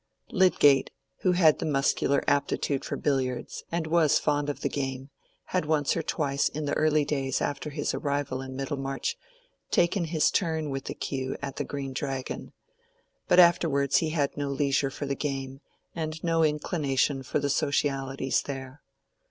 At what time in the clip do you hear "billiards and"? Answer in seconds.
2.97-3.85